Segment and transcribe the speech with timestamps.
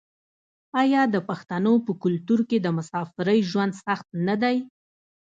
[0.81, 4.57] آیا د پښتنو په کلتور کې د مسافرۍ ژوند سخت نه دی؟